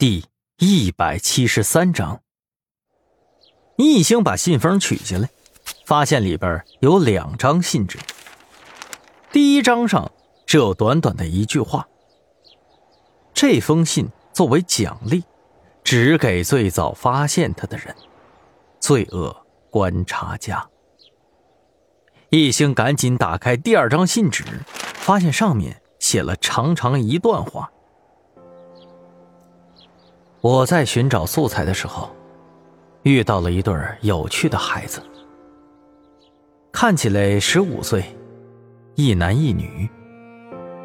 [0.00, 0.24] 第
[0.56, 2.22] 一百七十三章，
[3.76, 5.28] 易兴把信封取下来，
[5.84, 7.98] 发现里边有两张信纸。
[9.30, 10.10] 第一张上
[10.46, 11.86] 只有短短的一句话
[13.34, 15.22] ：“这封信作为奖励，
[15.84, 17.94] 只给最早发现他的人——
[18.80, 20.66] 罪恶观察家。”
[22.32, 24.44] 易兴赶紧打开第二张信纸，
[24.94, 27.70] 发现上面写了长长一段话。
[30.42, 32.08] 我在寻找素材的时候，
[33.02, 35.02] 遇到了一对有趣的孩子，
[36.72, 38.02] 看起来十五岁，
[38.94, 39.86] 一男一女，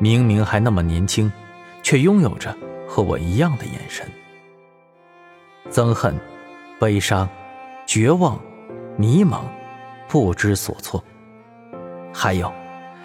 [0.00, 1.30] 明明还那么年轻，
[1.80, 2.56] 却拥有着
[2.88, 4.04] 和我一样的眼神：
[5.70, 6.12] 憎恨、
[6.80, 7.28] 悲伤、
[7.86, 8.40] 绝望、
[8.96, 9.42] 迷茫、
[10.08, 11.00] 不知所措，
[12.12, 12.52] 还有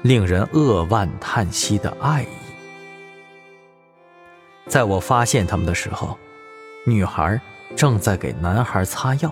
[0.00, 2.41] 令人扼腕叹息的爱意。
[4.72, 6.18] 在我发现他们的时候，
[6.86, 7.38] 女孩
[7.76, 9.30] 正在给男孩擦药，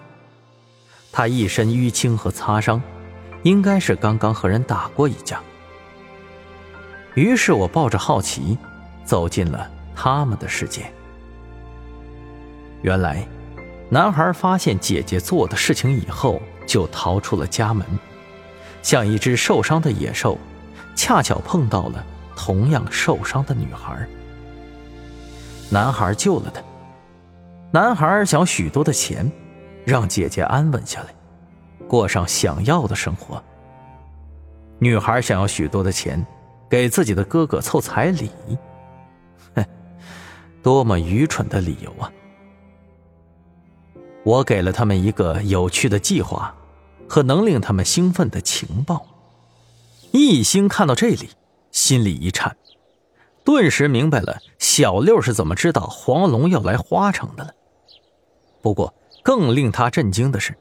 [1.11, 2.78] 他一身淤青和擦伤，
[3.42, 5.41] 应该是刚刚和人打过一架。
[7.15, 8.59] 于是我抱着好奇，
[9.03, 10.92] 走进了他们的世界。
[12.83, 13.27] 原来，
[13.89, 17.87] 男孩发现姐姐做的事情以后，就逃出了家门，
[18.83, 20.37] 像一只受伤的野兽，
[20.95, 22.05] 恰巧碰到了
[22.37, 24.06] 同样受伤的女孩。
[25.71, 26.63] 男孩救了她。
[27.73, 29.31] 男孩想许多的钱，
[29.85, 31.15] 让姐姐安稳下来，
[31.87, 33.43] 过上想要的生活。
[34.79, 36.27] 女孩想要许多的钱，
[36.69, 38.31] 给自己的哥哥凑彩礼。
[39.55, 39.65] 哼，
[40.62, 42.11] 多么愚蠢的理由啊！
[44.25, 46.55] 我给了他们一个有趣的计划，
[47.09, 49.07] 和能令他们兴奋的情报。
[50.11, 51.31] 一心看到这里，
[51.71, 52.57] 心里一颤。
[53.45, 57.55] 顿时明白了小六是怎么知道黄龙要来花城的了。
[58.63, 60.57] 不过，更令他震惊的是，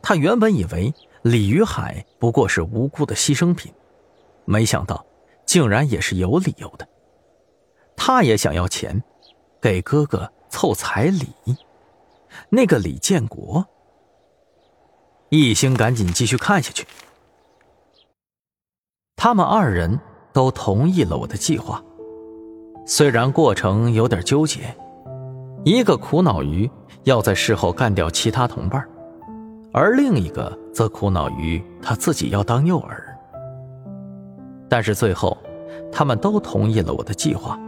[0.00, 3.72] 他原本以为李于海不过是无辜的牺牲品，
[4.44, 5.04] 没想到
[5.44, 6.88] 竟然也是有理由的。
[7.96, 9.02] 他也想要钱，
[9.60, 11.28] 给哥哥凑彩礼。
[12.48, 13.64] 那个李建国，
[15.28, 16.86] 一兴赶紧继续看下去。
[19.14, 20.00] 他们二人
[20.32, 21.82] 都同意了我的计划。
[22.86, 24.60] 虽然过程有点纠结，
[25.64, 26.70] 一个苦恼于
[27.04, 28.86] 要在事后干掉其他同伴，
[29.72, 32.88] 而另一个则苦恼于他自己要当诱饵。
[34.68, 35.36] 但是最后，
[35.90, 37.58] 他们都同意了我的计划：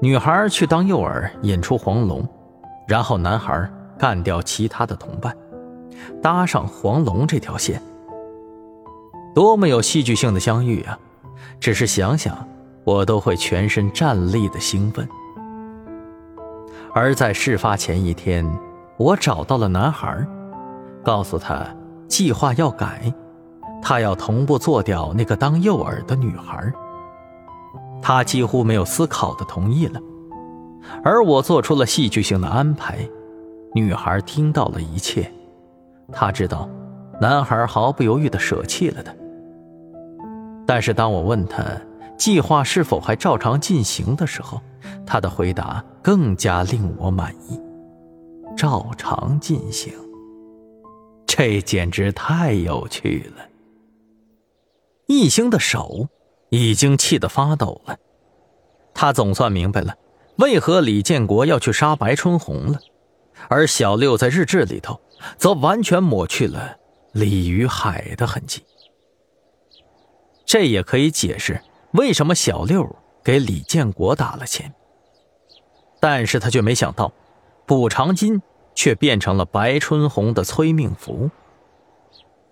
[0.00, 2.26] 女孩去当诱饵引出黄龙，
[2.88, 5.36] 然后男孩干掉其他的同伴，
[6.22, 7.82] 搭上黄龙这条线。
[9.34, 10.98] 多么有戏剧性的相遇啊！
[11.60, 12.45] 只是想想。
[12.86, 15.08] 我都会全身战栗的兴奋，
[16.94, 18.48] 而在事发前一天，
[18.96, 20.24] 我找到了男孩，
[21.02, 21.66] 告诉他
[22.06, 23.12] 计划要改，
[23.82, 26.72] 他要同步做掉那个当诱饵的女孩。
[28.00, 30.00] 他几乎没有思考的同意了，
[31.02, 32.98] 而我做出了戏剧性的安排。
[33.74, 35.28] 女孩听到了一切，
[36.12, 36.68] 她知道
[37.20, 39.12] 男孩毫不犹豫的舍弃了她。
[40.64, 41.64] 但是当我问他。
[42.18, 44.60] 计划是否还照常进行的时候，
[45.06, 47.60] 他的回答更加令我满意。
[48.56, 49.92] 照常进行，
[51.26, 53.46] 这简直太有趣了。
[55.06, 56.08] 易兴的手
[56.48, 57.98] 已经气得发抖了，
[58.94, 59.94] 他总算明白了
[60.38, 62.80] 为何李建国要去杀白春红了，
[63.48, 65.00] 而小六在日志里头
[65.36, 66.78] 则完全抹去了
[67.12, 68.64] 李于海的痕迹。
[70.46, 71.60] 这也可以解释。
[71.92, 74.72] 为什么小六给李建国打了钱？
[76.00, 77.12] 但是他却没想到，
[77.66, 78.42] 补偿金
[78.74, 81.30] 却变成了白春红的催命符。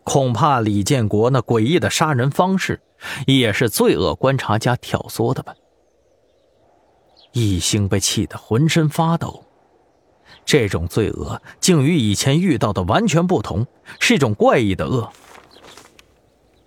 [0.02, 2.80] 恐怕李建国那诡异的杀人方式，
[3.26, 5.54] 也是罪恶观察家挑唆的吧？
[7.32, 9.44] 一兴被气得浑身发抖，
[10.44, 13.66] 这种罪恶竟与以前遇到的完全不同，
[13.98, 15.10] 是一种怪异的恶。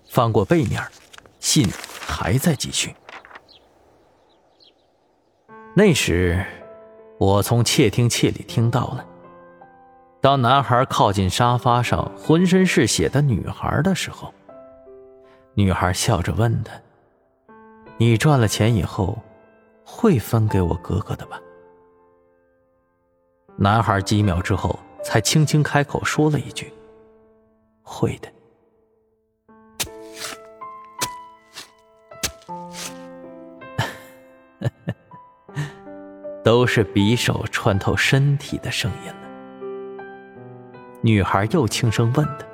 [0.10, 0.82] 翻过背面，
[1.40, 1.68] 信。
[2.08, 2.96] 还在继续。
[5.76, 6.44] 那时，
[7.20, 9.06] 我从窃听器里听到了，
[10.22, 14.34] 当男孩靠近沙发上浑身是血的女孩的时候，
[15.54, 16.74] 女孩笑着问他
[18.00, 19.18] ：“你赚了钱以后，
[19.86, 21.40] 会分给我哥哥的吧？”
[23.58, 26.72] 男孩几秒之后才轻轻开口说了一句
[27.84, 28.30] ：“会的。”
[36.48, 39.18] 都是匕首穿透身体的声音了。
[41.02, 42.46] 女孩又轻声问他：“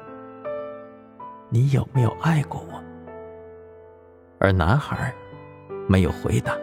[1.52, 2.84] 你有没有爱过我？”
[4.42, 5.14] 而男孩
[5.88, 6.58] 没有回答。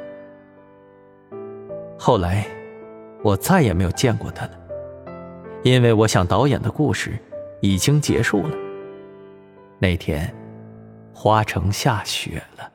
[1.97, 2.44] 后来，
[3.23, 4.59] 我再也没有见过他了，
[5.62, 7.17] 因为我想导演的故事
[7.61, 8.56] 已经结束了。
[9.79, 10.35] 那天，
[11.15, 12.69] 花城下雪了。